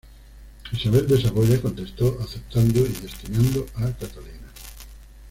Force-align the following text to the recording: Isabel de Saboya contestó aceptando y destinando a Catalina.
Isabel 0.73 1.05
de 1.05 1.21
Saboya 1.21 1.61
contestó 1.61 2.17
aceptando 2.23 2.79
y 2.79 2.87
destinando 2.89 3.67
a 3.75 3.91
Catalina. 3.91 4.49